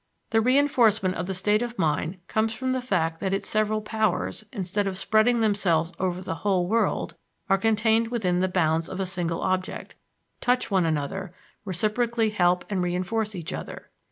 The 0.31 0.41
reinforcement 0.41 1.13
of 1.13 1.27
the 1.27 1.33
state 1.35 1.61
of 1.61 1.75
the 1.75 1.81
mind 1.83 2.17
comes 2.27 2.53
from 2.55 2.71
the 2.71 2.81
fact 2.81 3.19
that 3.19 3.35
its 3.35 3.47
several 3.47 3.83
powers, 3.83 4.43
instead 4.51 4.87
of 4.87 4.97
spreading 4.97 5.41
themselves 5.41 5.93
over 5.99 6.23
the 6.23 6.37
whole 6.41 6.65
world, 6.67 7.17
are 7.51 7.57
contained 7.59 8.07
within 8.07 8.39
the 8.39 8.47
bounds 8.47 8.89
of 8.89 8.99
a 8.99 9.05
single 9.05 9.41
object, 9.41 9.93
touch 10.41 10.71
one 10.71 10.87
another, 10.87 11.35
reciprocally 11.65 12.31
help 12.31 12.65
and 12.67 12.81
reinforce 12.81 13.35
each 13.35 13.53
other." 13.53 13.91